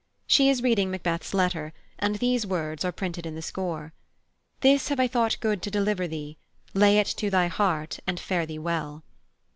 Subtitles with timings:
[0.25, 3.93] She is reading Macbeth's letter, and these words are printed in the score:
[4.61, 6.39] "This have I thought good to deliver thee.
[6.73, 9.03] Lay it to thy heart, and fare thee well."